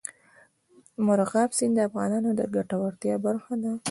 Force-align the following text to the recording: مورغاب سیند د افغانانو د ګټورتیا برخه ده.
مورغاب 1.05 1.49
سیند 1.57 1.73
د 1.77 1.85
افغانانو 1.89 2.29
د 2.39 2.41
ګټورتیا 2.55 3.15
برخه 3.25 3.53
ده. 3.63 3.71